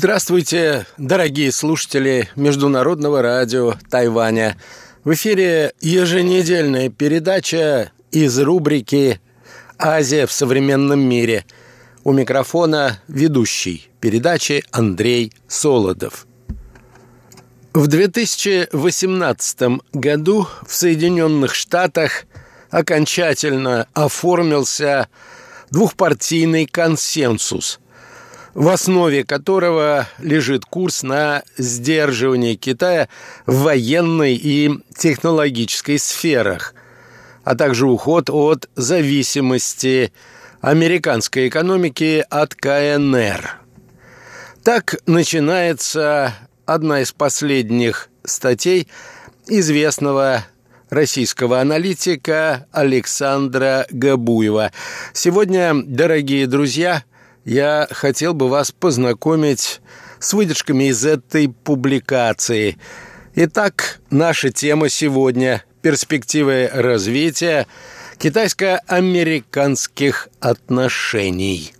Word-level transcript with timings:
Здравствуйте, 0.00 0.86
дорогие 0.96 1.50
слушатели 1.50 2.28
Международного 2.36 3.20
радио 3.20 3.74
Тайваня. 3.90 4.56
В 5.02 5.12
эфире 5.14 5.72
еженедельная 5.80 6.88
передача 6.88 7.90
из 8.12 8.38
рубрики 8.38 9.20
«Азия 9.76 10.26
в 10.26 10.32
современном 10.32 11.00
мире». 11.00 11.44
У 12.04 12.12
микрофона 12.12 13.02
ведущий 13.08 13.90
передачи 14.00 14.62
Андрей 14.70 15.32
Солодов. 15.48 16.28
В 17.74 17.88
2018 17.88 19.80
году 19.94 20.46
в 20.64 20.72
Соединенных 20.72 21.56
Штатах 21.56 22.26
окончательно 22.70 23.88
оформился 23.94 25.08
двухпартийный 25.72 26.66
консенсус– 26.66 27.80
в 28.58 28.70
основе 28.70 29.22
которого 29.22 30.08
лежит 30.18 30.64
курс 30.64 31.04
на 31.04 31.44
сдерживание 31.56 32.56
Китая 32.56 33.08
в 33.46 33.58
военной 33.58 34.34
и 34.34 34.80
технологической 34.96 36.00
сферах, 36.00 36.74
а 37.44 37.54
также 37.54 37.86
уход 37.86 38.30
от 38.30 38.68
зависимости 38.74 40.12
американской 40.60 41.46
экономики 41.46 42.26
от 42.28 42.56
КНР. 42.56 43.60
Так 44.64 44.96
начинается 45.06 46.34
одна 46.66 47.02
из 47.02 47.12
последних 47.12 48.08
статей 48.24 48.88
известного 49.46 50.44
российского 50.90 51.60
аналитика 51.60 52.66
Александра 52.72 53.86
Габуева. 53.90 54.72
Сегодня, 55.12 55.74
дорогие 55.80 56.48
друзья, 56.48 57.04
я 57.44 57.86
хотел 57.90 58.34
бы 58.34 58.48
вас 58.48 58.72
познакомить 58.72 59.80
с 60.18 60.34
выдержками 60.34 60.84
из 60.84 61.04
этой 61.04 61.48
публикации. 61.48 62.78
Итак, 63.34 64.00
наша 64.10 64.50
тема 64.50 64.88
сегодня– 64.88 65.64
перспективы 65.82 66.70
развития 66.72 67.66
китайско-американских 68.18 70.28
отношений– 70.40 71.72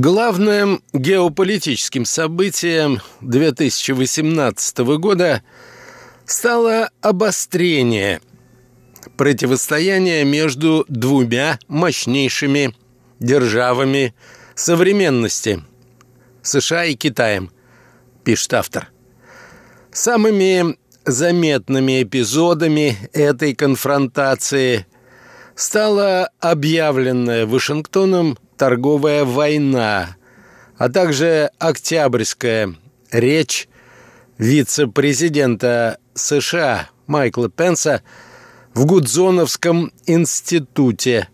Главным 0.00 0.80
геополитическим 0.92 2.04
событием 2.04 3.00
2018 3.20 4.78
года 4.96 5.42
стало 6.24 6.90
обострение 7.00 8.20
противостояния 9.16 10.22
между 10.22 10.84
двумя 10.88 11.58
мощнейшими 11.66 12.76
державами 13.18 14.14
современности– 14.54 15.64
США 16.42 16.84
и 16.84 16.94
Китаем, 16.94 17.50
пишет 18.22 18.54
автор. 18.54 18.90
Самыми 19.90 20.78
заметными 21.06 22.04
эпизодами 22.04 22.96
этой 23.12 23.52
конфронтации 23.52 24.86
стала 25.56 26.30
объявленная 26.38 27.46
Вашингтоном 27.46 28.38
торговая 28.58 29.24
война, 29.24 30.16
а 30.76 30.88
также 30.88 31.50
октябрьская 31.58 32.74
речь 33.10 33.68
вице-президента 34.36 35.98
США 36.14 36.88
Майкла 37.06 37.48
Пенса 37.48 38.02
в 38.74 38.84
Гудзоновском 38.84 39.92
институте, 40.06 41.28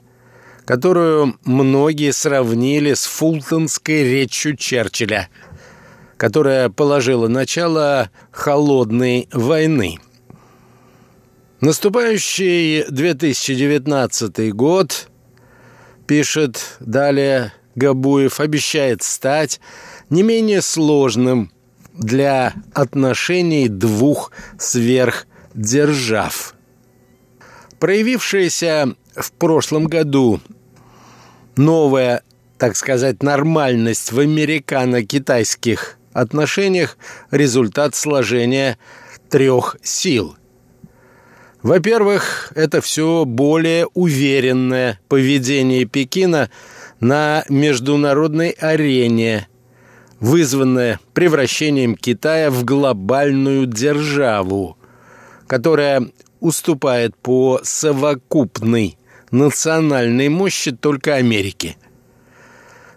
которую 0.67 1.37
многие 1.45 2.13
сравнили 2.13 2.95
с 2.95 3.07
фултонской 3.07 4.05
речью 4.05 4.57
Черчилля, 4.57 5.29
которая 6.17 6.69
положила 6.69 7.29
начало 7.29 8.11
холодной 8.31 9.29
войны. 9.33 9.99
Наступающий 11.61 12.85
2019 12.91 14.55
год– 14.55 15.09
пишет 16.07 16.77
далее 16.81 17.53
Габуев, 17.75 18.41
обещает 18.41 19.03
стать 19.03 19.61
не 20.11 20.23
менее 20.23 20.63
сложным 20.63 21.51
для 21.93 22.55
отношений 22.73 23.69
двух 23.69 24.33
сверхдержав. 24.59 26.55
Проявившаяся 27.79 28.95
в 29.17 29.33
прошлом 29.33 29.87
году 29.87 30.41
новая, 31.57 32.23
так 32.59 32.77
сказать, 32.77 33.23
нормальность 33.23 34.13
в 34.13 34.19
американо-китайских 34.21 35.99
отношениях– 36.13 36.97
результат 37.31 37.95
сложения 37.95 38.79
трех 39.29 39.77
сил– 39.83 40.37
во-первых, 41.65 42.53
это 42.55 42.83
все 42.83 43.25
более 43.25 43.87
уверенное 43.95 45.01
поведение 45.09 45.87
Пекина 45.87 46.51
на 47.01 47.47
международной 47.49 48.51
арене, 48.51 49.49
вызванное 50.21 51.01
превращением 51.15 51.97
Китая 51.97 52.51
в 52.51 52.65
глобальную 52.65 53.67
державу, 53.67 54.77
которая 55.47 56.11
уступает 56.39 57.17
по 57.17 57.61
совокупной 57.63 58.99
национальной 59.31 60.29
мощи 60.29 60.71
только 60.71 61.15
Америке. 61.15 61.77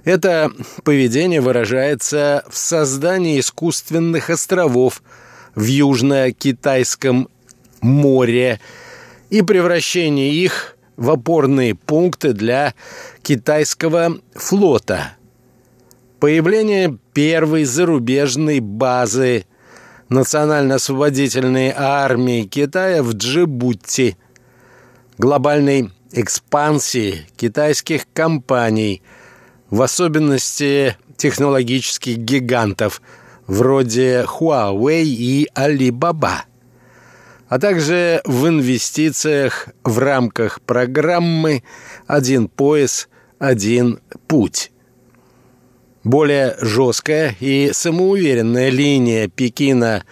Это 0.04 0.52
поведение 0.84 1.40
выражается 1.40 2.44
в 2.50 2.58
создании 2.58 3.40
искусственных 3.40 4.30
островов 4.30 5.02
в 5.56 5.64
Южно-Китайском 5.64 7.30
море 7.82 8.60
и 9.30 9.42
превращение 9.42 10.34
их 10.34 10.78
в 10.96 11.12
опорные 11.12 11.76
пункты 11.76 12.34
для 12.34 12.74
китайского 13.22 14.18
флота. 14.34 15.14
Появление 16.20 16.98
первой 17.14 17.64
зарубежной 17.66 18.60
базы 18.60 19.46
Национально-освободительной 20.10 21.74
армии 21.76 22.44
Китая 22.44 23.04
в 23.04 23.12
Джибути, 23.12 24.18
глобальной 25.18 25.92
экспансии 26.14 27.28
китайских 27.36 28.08
компаний, 28.14 29.02
в 29.70 29.82
особенности 29.82 30.96
технологических 31.18 32.20
гигантов 32.20 33.02
вроде 33.48 34.24
Huawei 34.24 35.04
и 35.04 35.50
Alibaba– 35.54 36.44
а 37.50 37.60
также 37.60 38.22
в 38.26 38.48
инвестициях 38.48 39.70
в 39.84 40.00
рамках 40.00 40.62
программы 40.62 41.64
«Один 42.06 42.48
пояс, 42.48 43.08
один 43.40 44.00
путь». 44.28 44.72
Более 46.04 46.56
жесткая 46.62 47.36
и 47.40 47.72
самоуверенная 47.74 48.70
линия 48.70 49.28
Пекина 49.28 50.06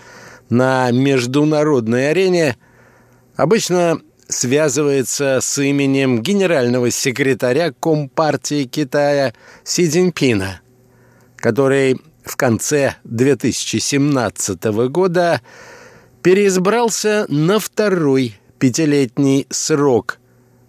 на 0.49 0.91
международной 0.91 2.11
арене 2.11 2.57
обычно 3.35 4.01
связывается 4.27 5.39
с 5.41 5.57
именем 5.61 6.21
генерального 6.21 6.89
секретаря 6.91 7.71
Компартии 7.71 8.65
Китая 8.65 9.33
Си 9.63 9.87
Цзиньпина, 9.87 10.61
который 11.37 12.01
в 12.23 12.35
конце 12.35 12.95
2017 13.03 14.63
года 14.89 15.41
переизбрался 16.25 17.27
на 17.29 17.59
второй 17.59 18.35
пятилетний 18.57 19.45
срок 19.51 20.17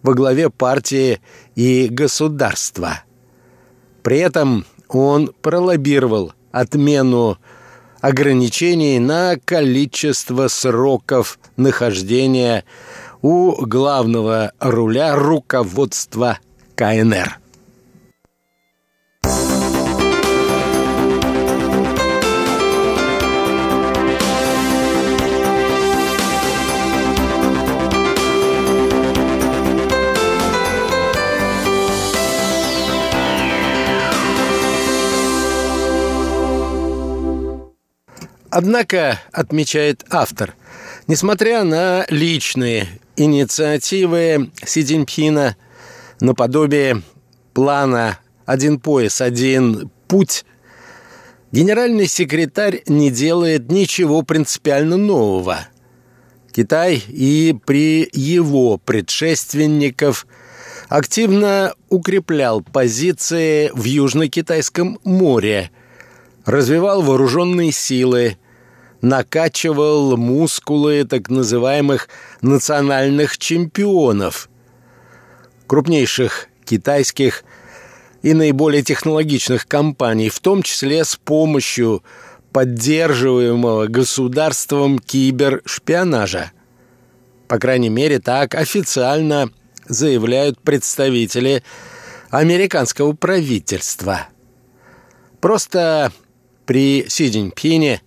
во 0.03 0.13
главе 0.13 0.51
партии 0.51 1.19
и 1.55 1.89
государства. 1.91 3.05
При 4.03 4.19
этом 4.19 4.67
он 4.89 5.33
пролоббировал 5.41 6.35
отмену 6.53 7.39
ограничений 8.03 8.99
на 8.99 9.37
количество 9.43 10.49
сроков 10.49 11.39
нахождения 11.57 12.67
у 13.23 13.53
главного 13.65 14.53
руля 14.61 15.17
руководства 15.17 16.39
КНР. 16.75 17.39
Однако, 38.59 39.21
отмечает 39.33 40.07
автор, 40.09 40.55
несмотря 41.09 41.63
на 41.63 42.07
личные 42.09 42.89
инициативы 43.15 44.51
Си 44.65 44.83
Цзиньпина 44.83 45.59
наподобие 46.21 47.03
плана 47.53 48.19
«один 48.47 48.81
пояс, 48.81 49.21
один 49.21 49.91
путь», 50.09 50.47
генеральный 51.53 52.07
секретарь 52.07 52.83
не 52.87 53.11
делает 53.11 53.71
ничего 53.71 54.23
принципиально 54.23 54.97
нового. 54.97 55.69
Китай 56.51 57.05
и 57.09 57.55
при 57.67 58.09
его 58.11 58.79
предшественников 58.79 60.27
активно 60.89 61.75
укреплял 61.91 62.63
позиции 62.63 63.71
в 63.75 63.85
Южно-Китайском 63.85 64.99
море, 65.05 65.71
развивал 66.47 67.03
вооруженные 67.03 67.71
силы, 67.71 68.39
накачивал 69.01 70.17
мускулы 70.17 71.05
так 71.05 71.29
называемых 71.29 72.09
национальных 72.43 73.39
чемпионов, 73.39 74.49
крупнейших 75.67 76.49
китайских 76.65 77.45
и 78.23 78.35
наиболее 78.35 78.83
технологичных 78.83 79.67
компаний, 79.67 80.29
в 80.29 80.41
том 80.41 80.63
числе 80.63 81.05
с 81.05 81.17
помощью 81.17 82.03
поддерживаемого 82.53 83.87
государством 83.87 84.99
кибершпионажа. 84.99 86.53
По 87.49 87.59
крайней 87.59 87.91
мере, 87.91 88.19
так 88.19 88.55
официально 88.55 89.51
заявляют 89.87 90.59
представители 90.61 91.63
американского 92.31 93.13
правительства. 93.13 94.29
Просто 95.41 96.13
при 96.65 97.05
Си 97.09 97.31
Цзиньпине 97.31 98.03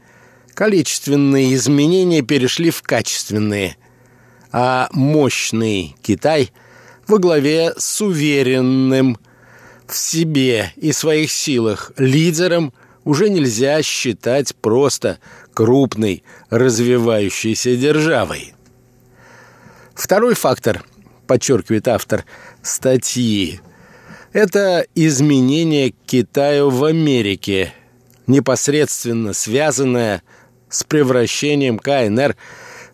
количественные 0.60 1.56
изменения 1.56 2.22
перешли 2.22 2.70
в 2.70 2.82
качественные, 2.82 3.78
а 4.52 4.90
мощный 4.92 5.96
Китай 6.02 6.52
во 7.08 7.18
главе 7.18 7.72
с 7.78 8.02
уверенным 8.02 9.18
в 9.88 9.96
себе 9.96 10.74
и 10.76 10.92
своих 10.92 11.32
силах 11.32 11.94
лидером 11.96 12.74
уже 13.06 13.30
нельзя 13.30 13.82
считать 13.82 14.54
просто 14.54 15.20
крупной 15.54 16.24
развивающейся 16.50 17.78
державой. 17.78 18.54
Второй 19.96 20.34
фактор, 20.36 20.84
подчеркивает 21.26 21.88
автор 21.88 22.26
статьи, 22.62 23.62
это 24.34 24.86
изменение 24.94 25.94
Китаю 26.06 26.70
в 26.70 26.84
Америке, 26.84 27.74
непосредственно 28.28 29.32
связанное 29.32 30.18
с 30.18 30.24
превращением 30.84 31.80
КНР 31.80 32.36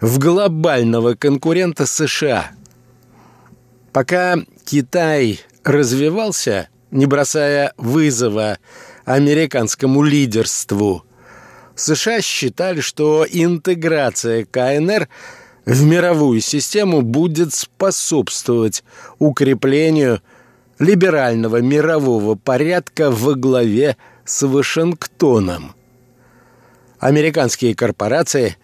в 0.01 0.19
глобального 0.19 1.15
конкурента 1.15 1.85
США. 1.85 2.51
Пока 3.91 4.37
Китай 4.65 5.39
развивался, 5.63 6.69
не 6.91 7.05
бросая 7.05 7.73
вызова 7.77 8.57
американскому 9.05 10.03
лидерству, 10.03 11.03
США 11.75 12.21
считали, 12.21 12.79
что 12.79 13.25
интеграция 13.29 14.45
КНР 14.45 15.07
в 15.65 15.83
мировую 15.83 16.41
систему 16.41 17.01
будет 17.01 17.53
способствовать 17.53 18.83
укреплению 19.19 20.21
либерального 20.79 21.61
мирового 21.61 22.35
порядка 22.35 23.11
во 23.11 23.35
главе 23.35 23.97
с 24.25 24.45
Вашингтоном. 24.45 25.74
Американские 27.05 27.75
корпорации 27.75 28.57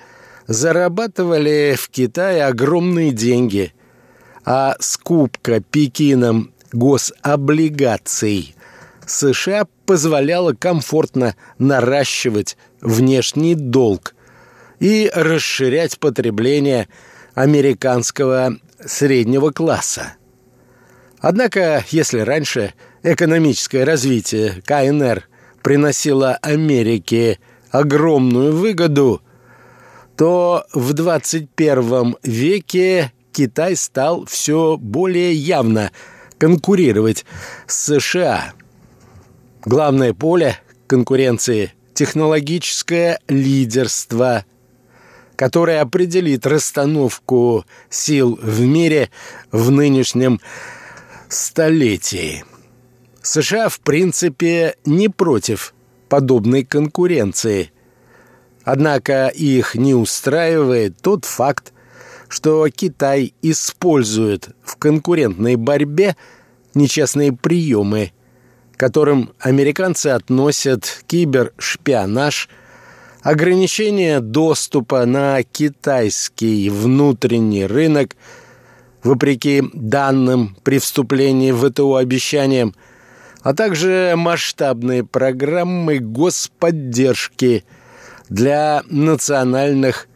зарабатывали 0.47 1.75
в 1.77 1.89
Китае 1.89 2.45
огромные 2.45 3.11
деньги, 3.11 3.71
а 4.43 4.75
скупка 4.79 5.59
Пекином 5.59 6.51
гособлигаций 6.73 8.55
США 9.05 9.67
позволяла 9.85 10.53
комфортно 10.53 11.35
наращивать 11.59 12.57
внешний 12.81 13.53
долг 13.53 14.15
и 14.79 15.11
расширять 15.13 15.99
потребление 15.99 16.87
американского 17.35 18.57
среднего 18.83 19.51
класса. 19.51 20.13
Однако, 21.19 21.85
если 21.91 22.21
раньше 22.21 22.73
экономическое 23.03 23.83
развитие 23.83 24.63
КНР 24.65 25.27
приносило 25.61 26.39
Америке 26.41 27.37
огромную 27.71 28.56
выгоду, 28.56 29.21
то 30.18 30.65
в 30.73 30.94
21 30.94 32.18
веке 32.21 33.12
Китай 33.31 33.75
стал 33.75 34.25
все 34.25 34.77
более 34.77 35.33
явно 35.33 35.91
конкурировать 36.38 37.25
с 37.68 38.00
США. 38.00 38.53
Главное 39.63 40.13
поле 40.13 40.57
конкуренции– 40.88 41.73
технологическое 41.94 43.19
лидерство, 43.27 44.45
которое 45.35 45.81
определит 45.81 46.45
расстановку 46.45 47.65
сил 47.89 48.39
в 48.41 48.62
мире 48.62 49.09
в 49.51 49.71
нынешнем 49.71 50.41
столетии. 51.29 52.44
США, 53.21 53.69
в 53.69 53.79
принципе, 53.79 54.75
не 54.83 55.09
против 55.09 55.73
подобной 56.11 56.65
конкуренции. 56.65 57.71
Однако 58.65 59.27
их 59.27 59.75
не 59.75 59.95
устраивает 59.95 60.97
тот 61.01 61.23
факт, 61.23 61.71
что 62.27 62.67
Китай 62.67 63.33
использует 63.41 64.49
в 64.61 64.75
конкурентной 64.75 65.55
борьбе 65.55 66.17
нечестные 66.73 67.31
приемы, 67.31 68.11
которым 68.75 69.31
американцы 69.39 70.07
относят 70.07 71.01
кибершпионаж, 71.07 72.49
ограничение 73.21 74.19
доступа 74.19 75.06
на 75.06 75.41
китайский 75.44 76.69
внутренний 76.69 77.65
рынок, 77.65 78.18
вопреки 79.01 79.63
данным 79.71 80.57
при 80.63 80.80
вступлении 80.80 81.51
в 81.51 81.69
ВТО 81.69 81.95
обещаниям, 81.95 82.75
а 83.44 83.54
также 83.54 84.14
масштабные 84.16 85.04
программы 85.04 86.00
господдержки 86.00 87.66
для 88.30 88.83
национальных 88.88 90.07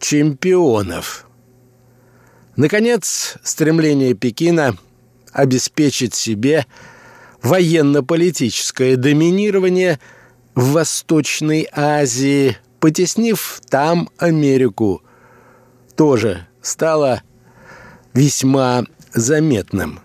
чемпионов. 0.00 1.26
Наконец, 2.56 3.36
стремление 3.42 4.14
Пекина 4.14 4.76
обеспечить 5.32 6.14
себе 6.14 6.66
военно-политическое 7.42 8.96
доминирование 8.96 9.98
в 10.54 10.72
Восточной 10.72 11.68
Азии, 11.72 12.56
потеснив 12.80 13.60
там 13.68 14.10
Америку, 14.18 15.02
тоже 15.96 16.46
стало 16.60 17.22
весьма 18.12 18.84
заметным. 19.14 20.00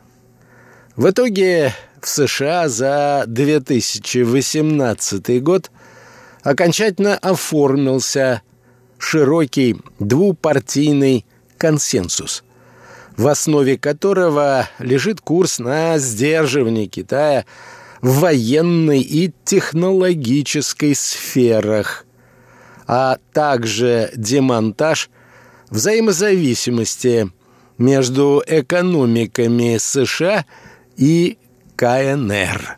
В 0.95 1.09
итоге 1.09 1.73
в 2.01 2.07
США 2.07 2.69
за 2.69 3.25
2018 3.27 5.43
год 5.43 5.71
окончательно 6.43 7.17
оформился 7.17 8.41
широкий 8.97 9.75
двупартийный 9.99 11.25
консенсус, 11.57 12.43
в 13.15 13.27
основе 13.27 13.77
которого 13.77 14.67
лежит 14.79 15.21
курс 15.21 15.59
на 15.59 15.97
сдерживание 15.97 16.87
Китая 16.87 17.45
в 18.01 18.19
военной 18.19 19.01
и 19.01 19.33
технологической 19.43 20.95
сферах, 20.95 22.05
а 22.85 23.17
также 23.33 24.11
демонтаж 24.15 25.09
взаимозависимости 25.69 27.31
между 27.77 28.41
экономиками 28.45 29.77
США 29.77 30.45
и 30.95 31.37
КНР. 31.77 32.76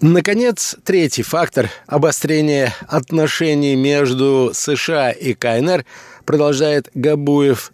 Наконец, 0.00 0.76
третий 0.84 1.24
фактор 1.24 1.70
обострения 1.88 2.72
отношений 2.86 3.74
между 3.74 4.52
США 4.54 5.10
и 5.10 5.34
КНР, 5.34 5.84
продолжает 6.24 6.88
Габуев, 6.94 7.72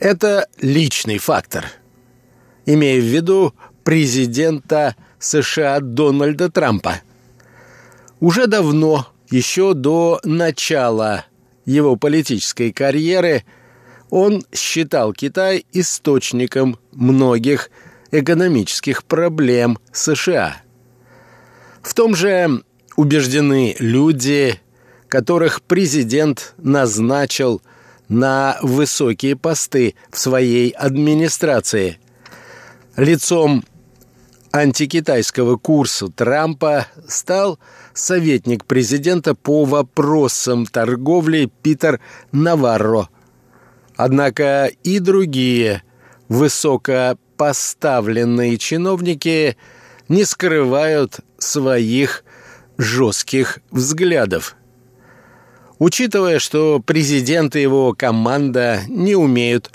это 0.00 0.48
личный 0.60 1.18
фактор, 1.18 1.66
имея 2.66 3.00
в 3.00 3.04
виду 3.04 3.54
президента 3.84 4.96
США 5.20 5.78
Дональда 5.78 6.50
Трампа. 6.50 7.00
Уже 8.18 8.48
давно, 8.48 9.06
еще 9.30 9.74
до 9.74 10.20
начала 10.24 11.26
его 11.64 11.94
политической 11.94 12.72
карьеры, 12.72 13.44
он 14.10 14.44
считал 14.52 15.12
Китай 15.12 15.64
источником 15.72 16.76
многих 16.90 17.70
экономических 18.10 19.04
проблем 19.04 19.78
США. 19.92 20.56
В 21.82 21.94
том 21.94 22.14
же 22.14 22.62
убеждены 22.96 23.74
люди, 23.78 24.60
которых 25.08 25.62
президент 25.62 26.54
назначил 26.58 27.62
на 28.08 28.58
высокие 28.62 29.36
посты 29.36 29.94
в 30.10 30.18
своей 30.18 30.70
администрации. 30.70 31.98
Лицом 32.96 33.64
антикитайского 34.52 35.56
курса 35.56 36.08
Трампа 36.08 36.88
стал 37.08 37.58
советник 37.94 38.66
президента 38.66 39.34
по 39.34 39.64
вопросам 39.64 40.66
торговли 40.66 41.50
Питер 41.62 42.00
Наварро. 42.32 43.08
Однако 43.96 44.70
и 44.84 44.98
другие 44.98 45.82
высокопоставленные 46.28 48.58
чиновники 48.58 49.56
не 50.08 50.24
скрывают 50.24 51.20
своих 51.38 52.24
жестких 52.78 53.60
взглядов. 53.70 54.56
Учитывая, 55.78 56.38
что 56.38 56.80
президент 56.80 57.56
и 57.56 57.62
его 57.62 57.92
команда 57.92 58.82
не 58.88 59.16
умеют 59.16 59.70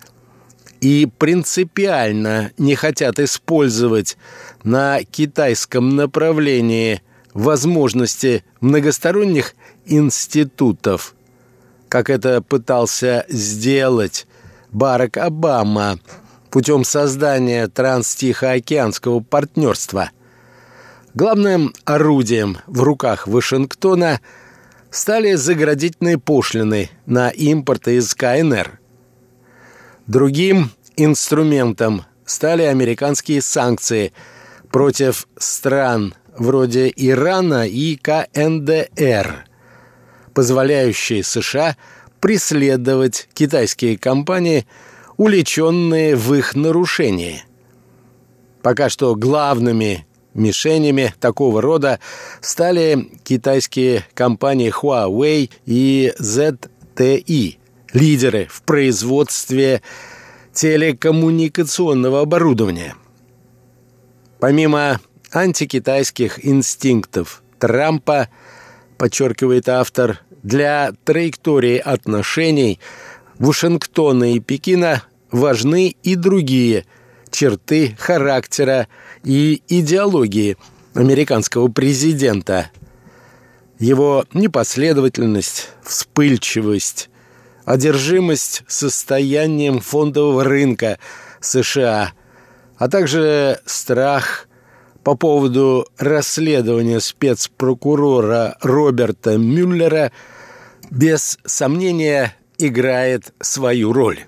и 0.79 1.09
принципиально 1.17 2.51
не 2.57 2.75
хотят 2.75 3.19
использовать 3.19 4.17
на 4.63 5.03
китайском 5.03 5.95
направлении 5.95 7.01
возможности 7.33 8.43
многосторонних 8.61 9.53
институтов, 9.85 11.15
как 11.89 12.09
это 12.09 12.41
пытался 12.41 13.25
сделать 13.29 14.27
Барак 14.71 15.17
Обама 15.17 15.99
путем 16.49 16.83
создания 16.83 17.67
транстихоокеанского 17.67 19.19
партнерства. 19.19 20.11
Главным 21.19 21.73
орудием 21.83 22.59
в 22.67 22.83
руках 22.83 23.27
Вашингтона 23.27 24.21
стали 24.91 25.33
заградительные 25.33 26.19
пошлины 26.19 26.91
на 27.07 27.29
импорт 27.29 27.87
из 27.87 28.13
КНР– 28.13 28.79
Другим 30.07 30.71
инструментом 30.95 32.03
стали 32.25 32.61
американские 32.63 33.41
санкции 33.41 34.13
против 34.71 35.27
стран 35.37 36.15
вроде 36.37 36.93
Ирана 36.95 37.67
и 37.67 37.97
КНДР, 37.97 39.45
позволяющие 40.33 41.23
США 41.23 41.75
преследовать 42.21 43.27
китайские 43.33 43.97
компании, 43.97 44.65
уличенные 45.17 46.15
в 46.15 46.33
их 46.33 46.55
нарушении. 46.55 47.43
Пока 48.61 48.87
что 48.87 49.13
главными 49.15 50.06
мишенями 50.37 51.13
такого 51.19 51.61
рода 51.61 51.99
стали 52.39 53.09
китайские 53.23 54.05
компании 54.13 54.71
Huawei 54.71 55.49
и 55.65 56.13
ZTE– 56.19 57.57
лидеры 57.93 58.47
в 58.49 58.61
производстве 58.61 59.81
телекоммуникационного 60.53 62.21
оборудования. 62.21 62.95
Помимо 64.39 64.99
антикитайских 65.31 66.45
инстинктов 66.45 67.43
Трампа, 67.59 68.29
подчеркивает 68.97 69.69
автор, 69.69 70.19
для 70.43 70.93
траектории 71.03 71.77
отношений 71.77 72.79
Вашингтона 73.39 74.33
и 74.33 74.39
Пекина 74.39 75.03
важны 75.31 75.95
и 76.03 76.15
другие 76.15 76.85
черты 77.37 77.95
характера 77.99 78.87
и 79.23 79.61
идеологии 79.67 80.57
американского 80.95 81.67
президента. 81.67 82.71
Его 83.77 84.25
непоследовательность, 84.33 85.69
вспыльчивость, 85.83 87.11
одержимость 87.63 88.63
состоянием 88.67 89.81
фондового 89.81 90.45
рынка 90.45 90.97
США, 91.39 92.13
а 92.75 92.87
также 92.87 93.61
страх 93.67 94.47
по 95.03 95.13
поводу 95.13 95.87
расследования 95.99 96.99
спецпрокурора 96.99 98.57
Роберта 98.61 99.37
Мюллера 99.37 100.11
без 100.89 101.37
сомнения 101.45 102.35
играет 102.57 103.31
свою 103.41 103.93
роль. 103.93 104.21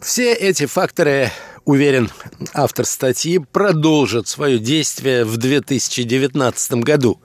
Все 0.00 0.32
эти 0.32 0.66
факторы, 0.66 1.32
уверен 1.68 2.10
автор 2.54 2.86
статьи, 2.86 3.36
продолжат 3.38 4.26
свое 4.26 4.58
действие 4.58 5.26
в 5.26 5.36
2019 5.36 6.72
году. 6.76 7.20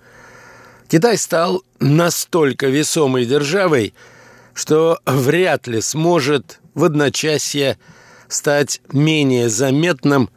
Китай 0.89 1.17
стал 1.17 1.63
настолько 1.79 2.67
весомой 2.67 3.25
державой, 3.25 3.93
что 4.53 4.99
вряд 5.05 5.67
ли 5.67 5.79
сможет 5.79 6.59
в 6.73 6.83
одночасье 6.83 7.77
стать 8.27 8.81
менее 8.91 9.47
заметным, 9.47 10.29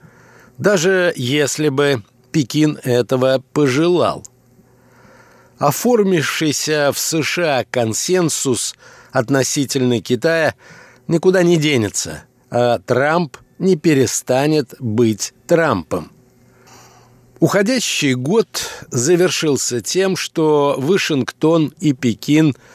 даже 0.57 1.13
если 1.17 1.69
бы 1.69 2.05
Пекин 2.31 2.79
этого 2.85 3.43
пожелал. 3.53 4.25
Оформившийся 5.59 6.93
в 6.95 6.99
США 7.01 7.65
консенсус 7.69 8.77
относительно 9.11 10.01
Китая 10.01 10.55
никуда 11.09 11.43
не 11.43 11.57
денется, 11.57 12.23
а 12.51 12.79
Трамп 12.79 13.37
не 13.59 13.77
перестанет 13.77 14.75
быть 14.79 15.33
Трампом. 15.47 16.11
Уходящий 17.41 18.15
год 18.15 18.49
завершился 18.91 19.81
тем, 19.81 20.17
что 20.17 20.75
Вашингтон 20.79 21.73
и 21.81 21.93
Пекин– 21.93 22.55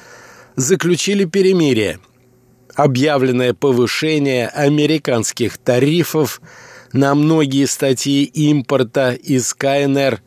заключили 0.56 1.26
перемирие. 1.26 2.00
Объявленное 2.76 3.54
повышение 3.54 4.48
американских 4.48 5.58
тарифов 5.58 6.42
на 6.94 7.16
многие 7.16 7.66
статьи 7.66 8.24
импорта 8.24 9.12
из 9.12 9.54
КНР 9.54 10.22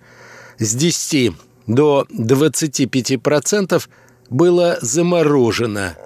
с 0.58 0.74
10 0.74 1.32
до 1.66 2.06
25% 2.10 3.82
было 4.28 4.78
заморожено, 4.80 5.96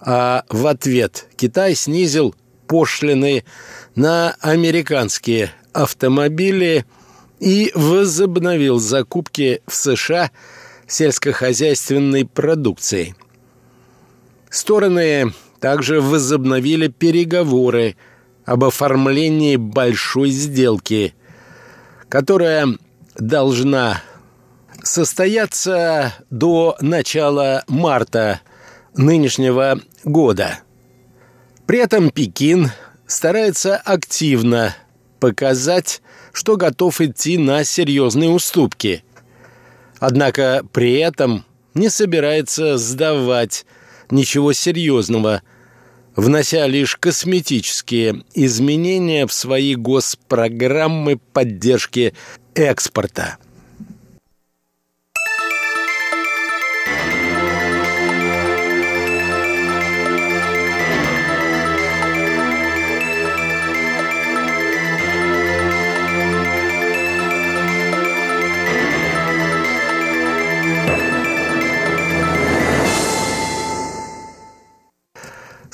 а 0.00 0.44
в 0.48 0.66
ответ 0.66 1.28
Китай 1.36 1.74
снизил 1.74 2.34
пошлины 2.66 3.44
на 3.94 4.36
американские 4.40 5.52
автомобили 5.72 6.84
и 7.40 7.70
возобновил 7.74 8.78
закупки 8.78 9.62
в 9.66 9.74
США 9.74 10.30
сельскохозяйственной 10.86 12.24
продукции– 12.24 13.14
Стороны 14.56 15.34
также 15.60 16.00
возобновили 16.00 16.88
переговоры 16.88 17.96
об 18.46 18.64
оформлении 18.64 19.56
большой 19.56 20.30
сделки, 20.30 21.14
которая 22.08 22.68
должна 23.16 24.02
состояться 24.82 26.14
до 26.30 26.76
начала 26.80 27.64
марта 27.68 28.40
нынешнего 28.94 29.80
года. 30.04 30.60
При 31.66 31.78
этом 31.80 32.10
Пекин 32.10 32.70
старается 33.06 33.76
активно 33.76 34.76
показать, 35.18 36.00
что 36.32 36.56
готов 36.56 37.00
идти 37.00 37.38
на 37.38 37.64
серьезные 37.64 38.30
уступки. 38.30 39.02
Однако 39.98 40.64
при 40.72 40.98
этом 40.98 41.44
не 41.74 41.88
собирается 41.88 42.78
сдавать 42.78 43.66
ничего 44.10 44.52
серьезного, 44.52 45.42
внося 46.14 46.66
лишь 46.66 46.96
косметические 46.96 48.22
изменения 48.34 49.26
в 49.26 49.32
свои 49.32 49.74
госпрограммы 49.74 51.18
поддержки 51.32 52.14
экспорта. 52.54 53.38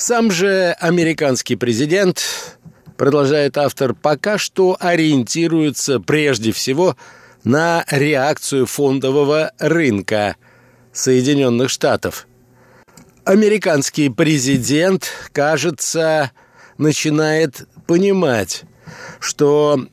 Сам 0.04 0.32
же 0.32 0.75
американский 0.80 1.54
президент, 1.54 2.59
продолжает 2.97 3.56
автор, 3.56 3.94
пока 3.94 4.37
что 4.37 4.76
ориентируется 4.80 6.00
прежде 6.00 6.50
всего 6.50 6.97
на 7.44 7.85
реакцию 7.88 8.66
фондового 8.66 9.52
рынка 9.61 10.35
Соединенных 10.92 11.71
Штатов. 11.71 12.26
Американский 13.23 14.09
президент, 14.09 15.09
кажется, 15.30 16.32
начинает 16.78 17.68
понимать, 17.87 18.64
что 19.21 19.87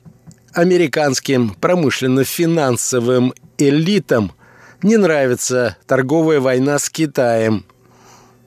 американским 0.53 1.51
промышленно-финансовым 1.51 3.35
элитам 3.59 4.31
не 4.81 4.97
нравится 4.97 5.77
торговая 5.85 6.39
война 6.39 6.79
с 6.79 6.89
Китаем. 6.89 7.63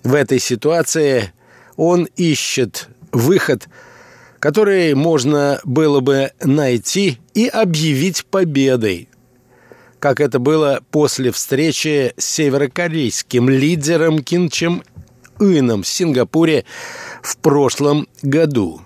В 0.03 0.15
этой 0.17 0.41
ситуации 0.41 1.33
он 1.77 2.09
ищет 2.17 2.89
выход, 3.13 3.69
который 4.39 4.95
можно 4.95 5.61
было 5.65 6.01
бы 6.01 6.33
найти 6.43 7.19
и 7.35 7.47
объявить 7.47 8.25
победой, 8.27 9.09
как 9.99 10.21
это 10.21 10.39
было 10.39 10.83
после 10.91 11.31
встречи 11.31 12.13
с 12.17 12.25
северокорейским 12.25 13.49
лидером 13.49 14.23
Ким 14.23 14.49
Чен 14.49 14.83
Ыном 15.39 15.83
в 15.83 15.89
Сингапуре 15.89 16.65
в 17.23 17.37
прошлом 17.39 18.09
году. 18.23 18.83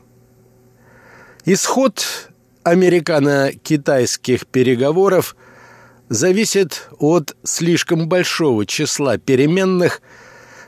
Исход 1.44 2.30
американо-китайских 2.64 4.46
переговоров 4.46 5.36
зависит 6.08 6.88
от 6.98 7.36
слишком 7.44 8.08
большого 8.08 8.66
числа 8.66 9.18
переменных, 9.18 10.02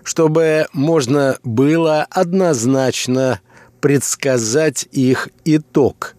чтобы 0.08 0.68
можно 0.72 1.36
было 1.44 2.06
однозначно 2.08 3.42
предсказать 3.82 4.88
их 4.90 5.28
итог. 5.44 6.16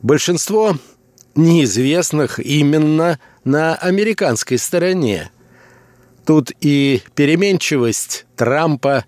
Большинство 0.00 0.78
неизвестных 1.34 2.38
именно 2.38 3.18
на 3.44 3.74
американской 3.74 4.56
стороне. 4.56 5.30
Тут 6.24 6.50
и 6.62 7.02
переменчивость 7.14 8.24
Трампа, 8.36 9.04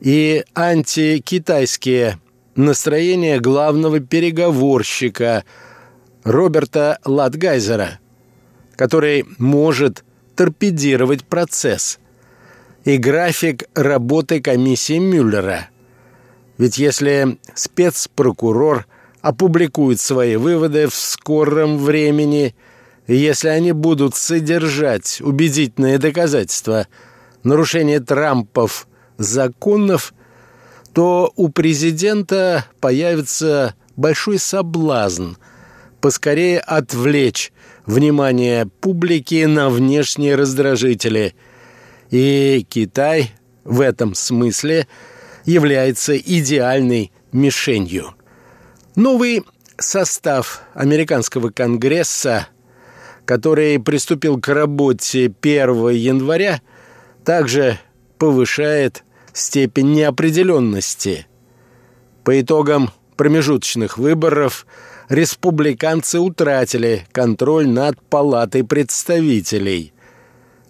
и 0.00 0.46
антикитайские 0.54 2.18
настроение 2.54 3.40
главного 3.40 4.00
переговорщика 4.00 5.44
Роберта 6.24 6.98
Латгайзера, 7.04 7.98
который 8.74 9.26
может 9.36 10.02
торпедировать 10.34 11.26
процесс, 11.26 11.98
и 12.86 12.96
график 12.96 13.64
работы 13.74 14.40
комиссии 14.40 14.96
Мюллера. 14.96 15.68
Ведь 16.56 16.78
если 16.78 17.38
спецпрокурор 17.54 18.86
опубликует 19.20 20.00
свои 20.00 20.36
выводы 20.36 20.88
в 20.88 20.94
скором 20.94 21.76
времени, 21.76 22.54
если 23.06 23.48
они 23.48 23.72
будут 23.72 24.16
содержать 24.16 25.20
убедительные 25.20 25.98
доказательства 25.98 26.86
нарушения 27.42 28.00
Трампов 28.00 28.88
законов– 29.18 30.14
то 30.96 31.30
у 31.36 31.50
президента 31.50 32.64
появится 32.80 33.74
большой 33.96 34.38
соблазн 34.38 35.34
поскорее 36.00 36.58
отвлечь 36.58 37.52
внимание 37.84 38.64
публики 38.80 39.44
на 39.44 39.68
внешние 39.68 40.36
раздражители. 40.36 41.34
И 42.10 42.64
Китай 42.68 43.32
в 43.64 43.80
этом 43.80 44.14
смысле 44.14 44.86
является 45.44 46.16
идеальной 46.16 47.12
мишенью. 47.32 48.14
Новый 48.94 49.44
состав 49.78 50.62
американского 50.74 51.50
конгресса, 51.50 52.48
который 53.24 53.78
приступил 53.78 54.40
к 54.40 54.48
работе 54.48 55.32
1 55.42 55.88
января, 55.90 56.62
также 57.24 57.78
повышает 58.18 59.04
степень 59.32 59.92
неопределенности. 59.92 61.26
По 62.24 62.40
итогам 62.40 62.90
промежуточных 63.16 63.98
выборов 63.98 64.66
республиканцы 65.08 66.18
утратили 66.18 67.06
контроль 67.12 67.68
над 67.68 68.00
палатой 68.00 68.64
представителей. 68.64 69.92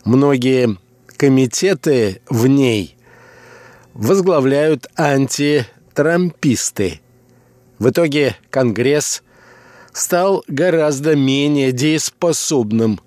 Многие 0.04 0.76
комитеты 1.16 2.20
в 2.28 2.46
ней 2.46 2.96
возглавляют 3.94 4.86
антитрамписты. 4.96 7.00
В 7.78 7.90
итоге 7.90 8.36
Конгресс 8.50 9.22
стал 9.92 10.44
гораздо 10.48 11.16
менее 11.16 11.72
дееспособным, 11.72 13.00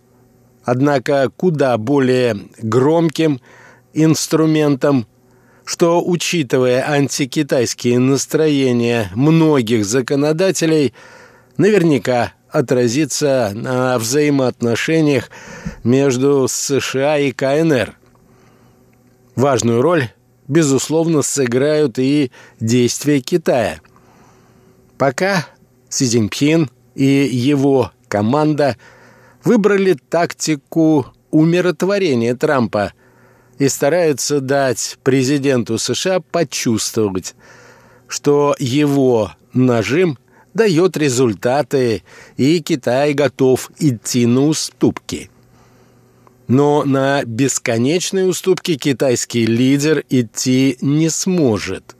однако 0.63 1.31
куда 1.35 1.77
более 1.77 2.37
громким 2.61 3.41
инструментом 3.93 5.07
что, 5.69 6.03
учитывая 6.03 6.83
антикитайские 6.89 7.99
настроения 7.99 9.11
многих 9.13 9.85
законодателей, 9.85 10.95
наверняка 11.57 12.33
отразится 12.49 13.51
на 13.53 13.99
взаимоотношениях 13.99 15.29
между 15.83 16.47
США 16.49 17.19
и 17.19 17.31
КНР. 17.31 17.98
Важную 19.35 19.81
роль, 19.81 20.09
безусловно, 20.47 21.21
сыграют 21.21 21.99
и 21.99 22.31
действия 22.59 23.21
Китая. 23.21 23.79
Пока 24.97 25.47
Си 25.89 26.07
Цзиньпин 26.07 26.69
и 26.95 27.05
его 27.05 27.91
команда 28.07 28.77
выбрали 29.43 29.97
тактику 30.09 31.07
умиротворения 31.31 32.35
Трампа– 32.35 32.93
и 33.59 33.67
стараются 33.67 34.39
дать 34.39 34.97
президенту 35.03 35.77
США 35.77 36.21
почувствовать, 36.21 37.35
что 38.07 38.55
его 38.57 39.33
нажим 39.53 40.17
дает 40.53 40.97
результаты, 40.97 42.03
и 42.37 42.59
Китай 42.61 43.13
готов 43.13 43.69
идти 43.77 44.25
на 44.25 44.47
уступки. 44.47 45.29
Но 46.49 46.83
на 46.83 47.23
бесконечные 47.25 48.25
уступки 48.25 48.75
китайский 48.75 49.45
лидер 49.45 50.03
идти 50.09 50.79
не 50.81 51.09
сможет. 51.09 51.95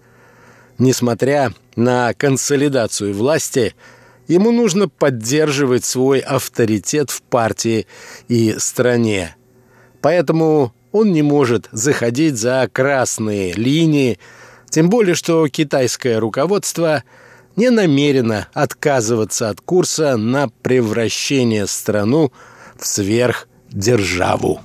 Несмотря 0.80 1.54
на 1.76 2.16
консолидацию 2.16 3.14
власти, 3.14 3.76
ему 4.28 4.52
нужно 4.52 4.90
поддерживать 4.90 5.86
свой 5.86 6.18
авторитет 6.18 7.12
в 7.12 7.22
партии 7.22 7.86
и 8.28 8.56
стране. 8.58 9.36
Поэтому 10.02 10.74
он 10.92 11.12
не 11.12 11.22
может 11.22 11.70
заходить 11.72 12.36
за 12.36 12.68
красные 12.74 13.54
линии, 13.54 14.18
тем 14.72 14.90
более 14.90 15.14
что 15.14 15.48
китайское 15.48 16.20
руководство 16.20 17.04
не 17.56 17.70
намерено 17.70 18.48
отказываться 18.54 19.50
от 19.50 19.62
курса 19.62 20.18
на 20.18 20.50
превращение 20.64 21.68
страну 21.68 22.32
в 22.80 22.88
сверхдержаву. 23.70 24.62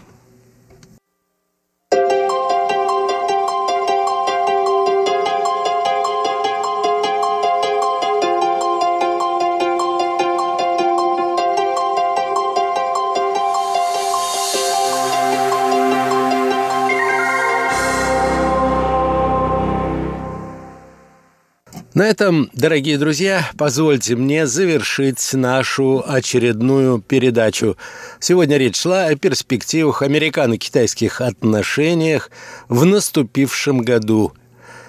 На 21.94 22.08
этом, 22.08 22.50
дорогие 22.54 22.98
друзья, 22.98 23.48
позвольте 23.56 24.16
мне 24.16 24.48
завершить 24.48 25.32
нашу 25.32 26.02
очередную 26.04 27.00
передачу. 27.00 27.76
Сегодня 28.18 28.56
речь 28.56 28.80
шла 28.80 29.04
о 29.04 29.14
перспективах 29.14 30.02
американо-китайских 30.02 31.20
отношениях 31.20 32.32
в 32.68 32.84
наступившем 32.84 33.82
году. 33.82 34.32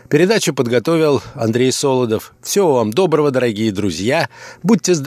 Передачу 0.09 0.53
подготовил 0.53 1.21
Андрей 1.35 1.71
Солодов. 1.71 2.33
Всего 2.41 2.73
вам 2.73 2.91
доброго, 2.91 3.31
дорогие 3.31 3.71
друзья. 3.71 4.29
Будьте 4.63 4.93
здоровы. 4.93 4.93